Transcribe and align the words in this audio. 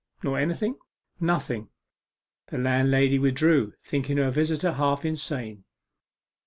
'Nor 0.23 0.39
anything?' 0.39 0.79
'Nothing.' 1.19 1.69
The 2.47 2.57
landlady 2.57 3.19
withdrew, 3.19 3.73
thinking 3.83 4.17
her 4.17 4.31
visitor 4.31 4.71
half 4.71 5.05
insane. 5.05 5.63